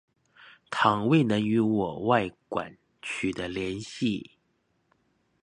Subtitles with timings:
[0.71, 4.31] 倘未能與我外館取得聯繫